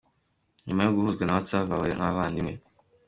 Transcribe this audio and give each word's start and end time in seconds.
Nyuma 0.67 0.81
yo 0.83 0.93
guhuzwa 0.95 1.23
na 1.23 1.33
Whatsapp 1.35 1.67
babaye 1.71 1.93
nk'abavandimwe. 1.95 2.53